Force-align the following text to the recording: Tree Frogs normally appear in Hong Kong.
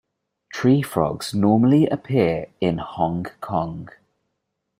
Tree 0.51 0.81
Frogs 0.81 1.31
normally 1.31 1.85
appear 1.87 2.47
in 2.59 2.79
Hong 2.79 3.27
Kong. 3.39 3.87